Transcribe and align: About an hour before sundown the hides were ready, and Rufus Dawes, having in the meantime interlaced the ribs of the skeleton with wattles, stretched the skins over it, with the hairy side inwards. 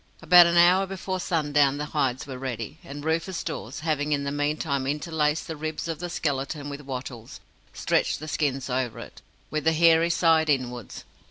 About 0.19 0.47
an 0.47 0.57
hour 0.57 0.87
before 0.87 1.19
sundown 1.19 1.77
the 1.77 1.85
hides 1.93 2.25
were 2.25 2.39
ready, 2.39 2.79
and 2.83 3.05
Rufus 3.05 3.43
Dawes, 3.43 3.81
having 3.81 4.13
in 4.13 4.23
the 4.23 4.31
meantime 4.31 4.87
interlaced 4.87 5.45
the 5.47 5.55
ribs 5.55 5.87
of 5.87 5.99
the 5.99 6.09
skeleton 6.09 6.69
with 6.69 6.81
wattles, 6.81 7.39
stretched 7.71 8.19
the 8.19 8.27
skins 8.27 8.67
over 8.67 8.97
it, 8.97 9.21
with 9.51 9.63
the 9.63 9.73
hairy 9.73 10.09
side 10.09 10.49
inwards. 10.49 11.03